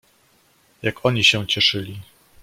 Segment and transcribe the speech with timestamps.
[0.83, 1.99] "Jak oni się cieszyli!"